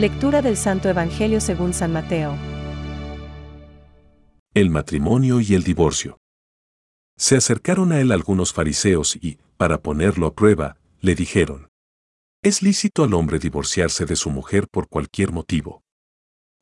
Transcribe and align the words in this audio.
Lectura 0.00 0.40
del 0.40 0.56
Santo 0.56 0.88
Evangelio 0.88 1.42
según 1.42 1.74
San 1.74 1.92
Mateo. 1.92 2.34
El 4.54 4.70
matrimonio 4.70 5.42
y 5.42 5.52
el 5.52 5.62
divorcio. 5.62 6.16
Se 7.18 7.36
acercaron 7.36 7.92
a 7.92 8.00
él 8.00 8.10
algunos 8.10 8.54
fariseos 8.54 9.16
y, 9.16 9.36
para 9.58 9.82
ponerlo 9.82 10.26
a 10.26 10.34
prueba, 10.34 10.78
le 11.02 11.14
dijeron, 11.14 11.68
¿Es 12.42 12.62
lícito 12.62 13.04
al 13.04 13.12
hombre 13.12 13.38
divorciarse 13.38 14.06
de 14.06 14.16
su 14.16 14.30
mujer 14.30 14.68
por 14.68 14.88
cualquier 14.88 15.32
motivo? 15.32 15.82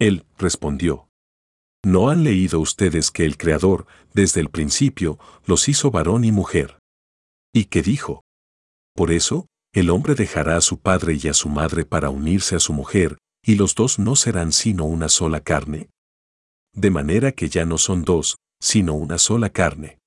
Él 0.00 0.26
respondió, 0.36 1.08
¿No 1.84 2.10
han 2.10 2.24
leído 2.24 2.58
ustedes 2.58 3.12
que 3.12 3.24
el 3.24 3.36
Creador, 3.36 3.86
desde 4.12 4.40
el 4.40 4.50
principio, 4.50 5.20
los 5.46 5.68
hizo 5.68 5.92
varón 5.92 6.24
y 6.24 6.32
mujer? 6.32 6.80
¿Y 7.54 7.66
qué 7.66 7.82
dijo? 7.82 8.24
Por 8.96 9.12
eso, 9.12 9.46
el 9.72 9.90
hombre 9.90 10.14
dejará 10.14 10.56
a 10.56 10.60
su 10.60 10.80
padre 10.80 11.18
y 11.22 11.28
a 11.28 11.34
su 11.34 11.48
madre 11.48 11.84
para 11.84 12.10
unirse 12.10 12.56
a 12.56 12.60
su 12.60 12.72
mujer, 12.72 13.18
y 13.42 13.54
los 13.54 13.74
dos 13.74 13.98
no 13.98 14.16
serán 14.16 14.52
sino 14.52 14.84
una 14.84 15.08
sola 15.08 15.40
carne. 15.40 15.90
De 16.74 16.90
manera 16.90 17.32
que 17.32 17.48
ya 17.48 17.64
no 17.64 17.78
son 17.78 18.02
dos, 18.02 18.36
sino 18.60 18.94
una 18.94 19.18
sola 19.18 19.50
carne. 19.50 19.98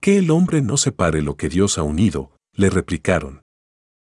Que 0.00 0.18
el 0.18 0.30
hombre 0.30 0.62
no 0.62 0.76
separe 0.76 1.22
lo 1.22 1.36
que 1.36 1.48
Dios 1.48 1.78
ha 1.78 1.82
unido, 1.82 2.36
le 2.52 2.70
replicaron. 2.70 3.42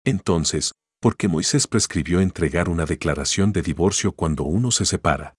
Entonces, 0.04 0.72
¿por 1.00 1.16
qué 1.16 1.28
Moisés 1.28 1.66
prescribió 1.66 2.20
entregar 2.20 2.68
una 2.68 2.84
declaración 2.84 3.52
de 3.52 3.62
divorcio 3.62 4.12
cuando 4.12 4.44
uno 4.44 4.70
se 4.70 4.84
separa? 4.84 5.34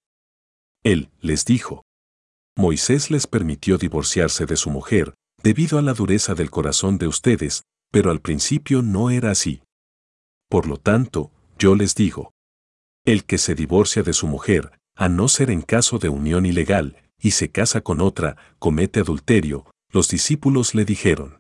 Él 0.84 1.10
les 1.20 1.46
dijo. 1.46 1.84
Moisés 2.58 3.12
les 3.12 3.28
permitió 3.28 3.78
divorciarse 3.78 4.46
de 4.46 4.56
su 4.56 4.70
mujer, 4.70 5.14
debido 5.44 5.78
a 5.78 5.82
la 5.82 5.94
dureza 5.94 6.36
del 6.36 6.50
corazón 6.50 6.98
de 6.98 7.08
ustedes, 7.08 7.64
pero 7.96 8.12
al 8.12 8.20
principio 8.20 8.82
no 8.82 9.10
era 9.10 9.32
así. 9.32 9.64
Por 10.50 10.68
lo 10.68 10.76
tanto, 10.76 11.32
yo 11.58 11.76
les 11.76 11.96
digo, 11.96 12.34
el 13.06 13.24
que 13.24 13.38
se 13.38 13.56
divorcia 13.56 14.04
de 14.04 14.12
su 14.12 14.28
mujer, 14.28 14.78
a 14.98 15.08
no 15.08 15.30
ser 15.30 15.50
en 15.50 15.62
caso 15.62 15.98
de 15.98 16.10
unión 16.10 16.46
ilegal, 16.46 17.02
y 17.22 17.32
se 17.32 17.52
casa 17.52 17.80
con 17.80 18.02
otra, 18.02 18.36
comete 18.60 19.00
adulterio, 19.00 19.66
los 19.94 20.10
discípulos 20.10 20.76
le 20.76 20.84
dijeron. 20.84 21.40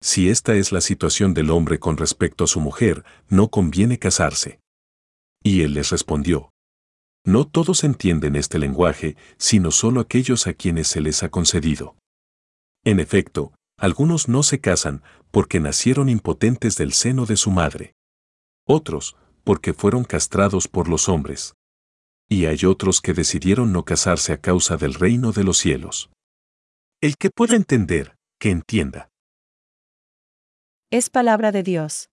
Si 0.00 0.28
esta 0.28 0.54
es 0.54 0.70
la 0.70 0.80
situación 0.80 1.34
del 1.34 1.50
hombre 1.50 1.80
con 1.80 1.96
respecto 1.96 2.44
a 2.44 2.46
su 2.46 2.60
mujer, 2.60 3.04
no 3.28 3.48
conviene 3.48 3.98
casarse. 3.98 4.60
Y 5.42 5.62
él 5.62 5.74
les 5.74 5.90
respondió. 5.90 6.50
No 7.26 7.44
todos 7.44 7.82
entienden 7.82 8.36
este 8.36 8.60
lenguaje, 8.60 9.16
sino 9.36 9.72
solo 9.72 10.00
aquellos 10.00 10.46
a 10.46 10.54
quienes 10.54 10.86
se 10.86 11.00
les 11.00 11.24
ha 11.24 11.28
concedido. 11.28 11.96
En 12.84 13.00
efecto, 13.00 13.52
algunos 13.82 14.28
no 14.28 14.44
se 14.44 14.60
casan 14.60 15.02
porque 15.32 15.58
nacieron 15.58 16.08
impotentes 16.08 16.76
del 16.76 16.92
seno 16.92 17.26
de 17.26 17.36
su 17.36 17.50
madre. 17.50 17.96
Otros, 18.64 19.16
porque 19.42 19.74
fueron 19.74 20.04
castrados 20.04 20.68
por 20.68 20.88
los 20.88 21.08
hombres. 21.08 21.56
Y 22.28 22.46
hay 22.46 22.64
otros 22.64 23.00
que 23.00 23.12
decidieron 23.12 23.72
no 23.72 23.84
casarse 23.84 24.32
a 24.32 24.40
causa 24.40 24.76
del 24.76 24.94
reino 24.94 25.32
de 25.32 25.42
los 25.42 25.58
cielos. 25.58 26.10
El 27.00 27.16
que 27.16 27.30
pueda 27.30 27.56
entender, 27.56 28.14
que 28.38 28.50
entienda. 28.50 29.08
Es 30.92 31.10
palabra 31.10 31.50
de 31.50 31.64
Dios. 31.64 32.08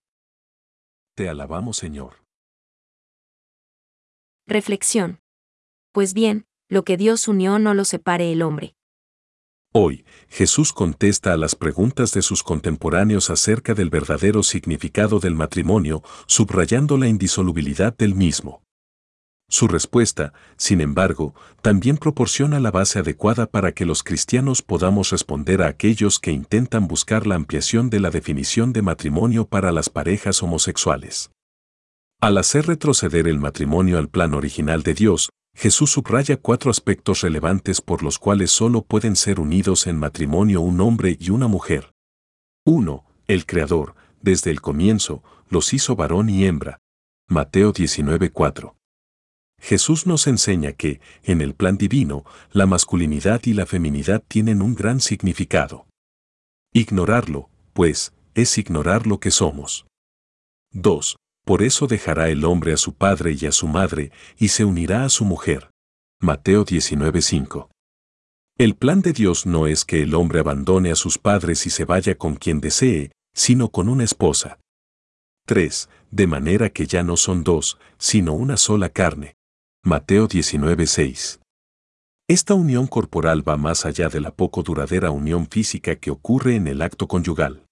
Te 1.14 1.28
alabamos, 1.28 1.76
Señor. 1.76 2.24
Reflexión. 4.48 5.20
Pues 5.92 6.14
bien, 6.14 6.46
lo 6.68 6.82
que 6.82 6.96
Dios 6.96 7.28
unió 7.28 7.60
no 7.60 7.74
lo 7.74 7.84
separe 7.84 8.32
el 8.32 8.42
hombre. 8.42 8.74
Hoy, 9.72 10.04
Jesús 10.28 10.72
contesta 10.72 11.32
a 11.32 11.36
las 11.36 11.54
preguntas 11.54 12.10
de 12.12 12.22
sus 12.22 12.42
contemporáneos 12.42 13.30
acerca 13.30 13.72
del 13.72 13.88
verdadero 13.88 14.42
significado 14.42 15.20
del 15.20 15.36
matrimonio, 15.36 16.02
subrayando 16.26 16.98
la 16.98 17.06
indisolubilidad 17.06 17.96
del 17.96 18.16
mismo. 18.16 18.64
Su 19.48 19.68
respuesta, 19.68 20.32
sin 20.56 20.80
embargo, 20.80 21.36
también 21.62 21.98
proporciona 21.98 22.58
la 22.58 22.72
base 22.72 22.98
adecuada 22.98 23.46
para 23.46 23.70
que 23.70 23.86
los 23.86 24.02
cristianos 24.02 24.60
podamos 24.62 25.10
responder 25.10 25.62
a 25.62 25.68
aquellos 25.68 26.18
que 26.18 26.32
intentan 26.32 26.88
buscar 26.88 27.28
la 27.28 27.36
ampliación 27.36 27.90
de 27.90 28.00
la 28.00 28.10
definición 28.10 28.72
de 28.72 28.82
matrimonio 28.82 29.46
para 29.46 29.70
las 29.70 29.88
parejas 29.88 30.42
homosexuales. 30.42 31.30
Al 32.20 32.38
hacer 32.38 32.66
retroceder 32.66 33.28
el 33.28 33.38
matrimonio 33.38 33.98
al 33.98 34.08
plan 34.08 34.34
original 34.34 34.82
de 34.82 34.94
Dios, 34.94 35.30
Jesús 35.60 35.90
subraya 35.90 36.38
cuatro 36.38 36.70
aspectos 36.70 37.20
relevantes 37.20 37.82
por 37.82 38.02
los 38.02 38.18
cuales 38.18 38.50
solo 38.50 38.80
pueden 38.80 39.14
ser 39.14 39.38
unidos 39.38 39.86
en 39.86 39.98
matrimonio 39.98 40.62
un 40.62 40.80
hombre 40.80 41.18
y 41.20 41.28
una 41.28 41.48
mujer. 41.48 41.92
1. 42.64 43.04
El 43.26 43.44
Creador, 43.44 43.94
desde 44.22 44.50
el 44.50 44.62
comienzo, 44.62 45.22
los 45.50 45.74
hizo 45.74 45.96
varón 45.96 46.30
y 46.30 46.46
hembra. 46.46 46.78
Mateo 47.28 47.74
19:4. 47.74 48.74
Jesús 49.60 50.06
nos 50.06 50.26
enseña 50.28 50.72
que, 50.72 51.02
en 51.24 51.42
el 51.42 51.52
plan 51.52 51.76
divino, 51.76 52.24
la 52.52 52.64
masculinidad 52.64 53.42
y 53.44 53.52
la 53.52 53.66
feminidad 53.66 54.24
tienen 54.26 54.62
un 54.62 54.74
gran 54.74 54.98
significado. 55.02 55.86
Ignorarlo, 56.72 57.50
pues, 57.74 58.14
es 58.34 58.56
ignorar 58.56 59.06
lo 59.06 59.20
que 59.20 59.30
somos. 59.30 59.84
2. 60.72 61.16
Por 61.44 61.62
eso 61.62 61.86
dejará 61.86 62.28
el 62.28 62.44
hombre 62.44 62.72
a 62.72 62.76
su 62.76 62.94
padre 62.94 63.36
y 63.38 63.46
a 63.46 63.52
su 63.52 63.66
madre, 63.66 64.12
y 64.38 64.48
se 64.48 64.64
unirá 64.64 65.04
a 65.04 65.08
su 65.08 65.24
mujer. 65.24 65.70
Mateo 66.20 66.64
19:5. 66.64 67.70
El 68.58 68.76
plan 68.76 69.00
de 69.00 69.12
Dios 69.12 69.46
no 69.46 69.66
es 69.66 69.84
que 69.84 70.02
el 70.02 70.14
hombre 70.14 70.40
abandone 70.40 70.90
a 70.90 70.96
sus 70.96 71.16
padres 71.16 71.66
y 71.66 71.70
se 71.70 71.86
vaya 71.86 72.16
con 72.16 72.36
quien 72.36 72.60
desee, 72.60 73.10
sino 73.34 73.70
con 73.70 73.88
una 73.88 74.04
esposa. 74.04 74.58
3. 75.46 75.88
De 76.10 76.26
manera 76.26 76.68
que 76.68 76.86
ya 76.86 77.02
no 77.02 77.16
son 77.16 77.42
dos, 77.42 77.78
sino 77.98 78.34
una 78.34 78.56
sola 78.56 78.90
carne. 78.90 79.36
Mateo 79.82 80.28
19:6. 80.28 81.40
Esta 82.28 82.54
unión 82.54 82.86
corporal 82.86 83.48
va 83.48 83.56
más 83.56 83.86
allá 83.86 84.08
de 84.08 84.20
la 84.20 84.30
poco 84.30 84.62
duradera 84.62 85.10
unión 85.10 85.48
física 85.48 85.96
que 85.96 86.10
ocurre 86.10 86.54
en 86.54 86.68
el 86.68 86.82
acto 86.82 87.08
conyugal. 87.08 87.64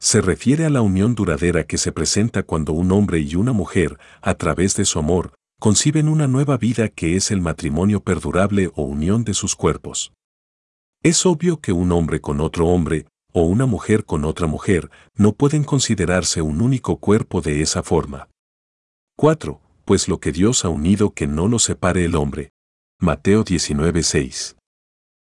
Se 0.00 0.20
refiere 0.20 0.64
a 0.64 0.70
la 0.70 0.80
unión 0.80 1.14
duradera 1.14 1.64
que 1.64 1.76
se 1.76 1.90
presenta 1.90 2.44
cuando 2.44 2.72
un 2.72 2.92
hombre 2.92 3.18
y 3.18 3.34
una 3.34 3.52
mujer, 3.52 3.98
a 4.22 4.34
través 4.34 4.76
de 4.76 4.84
su 4.84 4.98
amor, 4.98 5.34
conciben 5.58 6.08
una 6.08 6.28
nueva 6.28 6.56
vida 6.56 6.88
que 6.88 7.16
es 7.16 7.32
el 7.32 7.40
matrimonio 7.40 8.00
perdurable 8.00 8.70
o 8.76 8.82
unión 8.82 9.24
de 9.24 9.34
sus 9.34 9.56
cuerpos. 9.56 10.12
Es 11.02 11.26
obvio 11.26 11.60
que 11.60 11.72
un 11.72 11.90
hombre 11.90 12.20
con 12.20 12.40
otro 12.40 12.68
hombre, 12.68 13.06
o 13.32 13.42
una 13.42 13.66
mujer 13.66 14.04
con 14.04 14.24
otra 14.24 14.46
mujer, 14.46 14.90
no 15.14 15.32
pueden 15.32 15.64
considerarse 15.64 16.42
un 16.42 16.62
único 16.62 16.98
cuerpo 16.98 17.40
de 17.40 17.60
esa 17.60 17.82
forma. 17.82 18.28
4. 19.16 19.60
Pues 19.84 20.06
lo 20.06 20.20
que 20.20 20.30
Dios 20.30 20.64
ha 20.64 20.68
unido 20.68 21.10
que 21.10 21.26
no 21.26 21.48
lo 21.48 21.58
separe 21.58 22.04
el 22.04 22.14
hombre. 22.14 22.52
Mateo 23.00 23.44
19:6. 23.44 24.56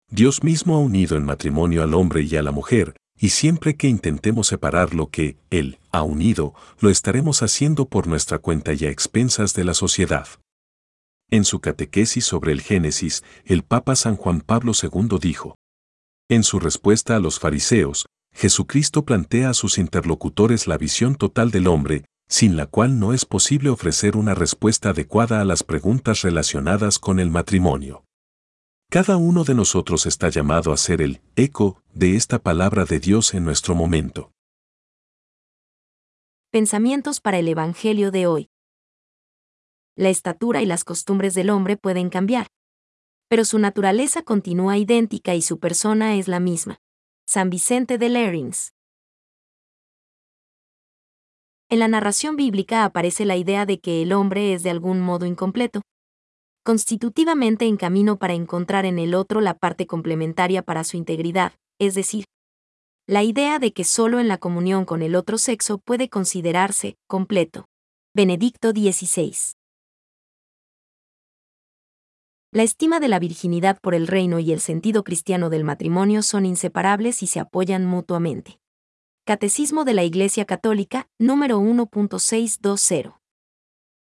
Dios 0.09 0.43
mismo 0.43 0.75
ha 0.75 0.79
unido 0.79 1.17
en 1.17 1.25
matrimonio 1.25 1.83
al 1.83 1.93
hombre 1.93 2.23
y 2.23 2.35
a 2.35 2.41
la 2.41 2.51
mujer, 2.51 2.95
y 3.17 3.29
siempre 3.29 3.75
que 3.75 3.87
intentemos 3.87 4.47
separar 4.47 4.93
lo 4.93 5.07
que 5.07 5.37
Él 5.49 5.79
ha 5.91 6.03
unido, 6.03 6.53
lo 6.79 6.89
estaremos 6.89 7.41
haciendo 7.41 7.87
por 7.87 8.07
nuestra 8.07 8.39
cuenta 8.39 8.73
y 8.73 8.85
a 8.85 8.89
expensas 8.89 9.53
de 9.53 9.63
la 9.63 9.73
sociedad. 9.73 10.27
En 11.29 11.43
su 11.43 11.59
catequesis 11.59 12.25
sobre 12.25 12.51
el 12.51 12.61
Génesis, 12.61 13.23
el 13.45 13.63
Papa 13.63 13.95
San 13.95 14.15
Juan 14.15 14.41
Pablo 14.41 14.73
II 14.79 15.17
dijo, 15.19 15.55
En 16.29 16.43
su 16.43 16.59
respuesta 16.59 17.15
a 17.15 17.19
los 17.19 17.39
fariseos, 17.39 18.05
Jesucristo 18.33 19.05
plantea 19.05 19.49
a 19.49 19.53
sus 19.53 19.77
interlocutores 19.77 20.67
la 20.67 20.77
visión 20.77 21.15
total 21.15 21.51
del 21.51 21.67
hombre, 21.67 22.05
sin 22.27 22.57
la 22.57 22.65
cual 22.65 22.99
no 22.99 23.13
es 23.13 23.25
posible 23.25 23.69
ofrecer 23.69 24.17
una 24.17 24.35
respuesta 24.35 24.89
adecuada 24.89 25.41
a 25.41 25.45
las 25.45 25.63
preguntas 25.63 26.21
relacionadas 26.21 26.99
con 26.99 27.19
el 27.19 27.29
matrimonio. 27.29 28.04
Cada 28.89 29.17
uno 29.17 29.43
de 29.43 29.55
nosotros 29.55 30.05
está 30.05 30.29
llamado 30.29 30.71
a 30.71 30.77
ser 30.77 31.01
el 31.01 31.21
eco 31.35 31.81
de 31.93 32.15
esta 32.15 32.39
palabra 32.39 32.85
de 32.85 32.99
Dios 32.99 33.33
en 33.33 33.43
nuestro 33.43 33.75
momento. 33.75 34.31
Pensamientos 36.49 37.19
para 37.19 37.39
el 37.39 37.49
Evangelio 37.49 38.11
de 38.11 38.27
hoy. 38.27 38.49
La 39.97 40.09
estatura 40.09 40.61
y 40.61 40.65
las 40.65 40.83
costumbres 40.83 41.33
del 41.33 41.49
hombre 41.49 41.75
pueden 41.75 42.09
cambiar, 42.09 42.47
pero 43.27 43.43
su 43.43 43.59
naturaleza 43.59 44.21
continúa 44.23 44.77
idéntica 44.77 45.35
y 45.35 45.41
su 45.41 45.59
persona 45.59 46.15
es 46.15 46.27
la 46.27 46.39
misma. 46.39 46.77
San 47.27 47.49
Vicente 47.49 47.97
de 47.97 48.09
Lerins. 48.09 48.71
En 51.69 51.79
la 51.79 51.87
narración 51.87 52.35
bíblica 52.35 52.85
aparece 52.85 53.25
la 53.25 53.35
idea 53.35 53.65
de 53.65 53.79
que 53.79 54.03
el 54.03 54.13
hombre 54.13 54.53
es 54.53 54.63
de 54.63 54.69
algún 54.69 55.01
modo 55.01 55.25
incompleto, 55.25 55.81
constitutivamente 56.65 57.65
en 57.65 57.77
camino 57.77 58.17
para 58.17 58.33
encontrar 58.33 58.85
en 58.85 58.97
el 58.97 59.13
otro 59.13 59.39
la 59.39 59.53
parte 59.53 59.85
complementaria 59.85 60.63
para 60.63 60.83
su 60.83 60.97
integridad, 60.97 61.53
es 61.79 61.93
decir, 61.93 62.25
la 63.07 63.21
idea 63.21 63.59
de 63.59 63.71
que 63.71 63.83
solo 63.83 64.19
en 64.19 64.27
la 64.27 64.39
comunión 64.39 64.83
con 64.83 65.03
el 65.03 65.15
otro 65.15 65.37
sexo 65.37 65.77
puede 65.77 66.09
considerarse 66.09 66.97
completo. 67.07 67.65
Benedicto 68.15 68.71
XVI. 68.71 69.35
La 72.51 72.63
estima 72.63 72.99
de 72.99 73.09
la 73.09 73.19
virginidad 73.19 73.79
por 73.79 73.93
el 73.93 74.07
reino 74.07 74.39
y 74.39 74.51
el 74.51 74.59
sentido 74.59 75.03
cristiano 75.03 75.51
del 75.51 75.65
matrimonio 75.65 76.23
son 76.23 76.47
inseparables 76.47 77.21
y 77.21 77.27
se 77.27 77.39
apoyan 77.39 77.85
mutuamente. 77.85 78.57
Catecismo 79.23 79.85
de 79.85 79.93
la 79.93 80.03
Iglesia 80.03 80.45
Católica, 80.45 81.07
número 81.19 81.59
1.620. 81.59 83.24